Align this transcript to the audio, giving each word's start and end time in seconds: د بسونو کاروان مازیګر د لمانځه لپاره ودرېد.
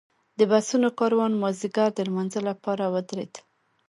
د 0.37 0.39
بسونو 0.51 0.87
کاروان 0.99 1.31
مازیګر 1.41 1.89
د 1.93 1.99
لمانځه 2.07 2.41
لپاره 2.49 2.83
ودرېد. 2.93 3.33